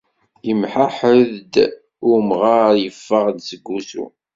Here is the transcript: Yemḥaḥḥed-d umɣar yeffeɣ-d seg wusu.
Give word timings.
Yemḥaḥḥed-d 0.47 1.53
umɣar 2.13 2.73
yeffeɣ-d 2.83 3.39
seg 3.49 3.61
wusu. 3.69 4.05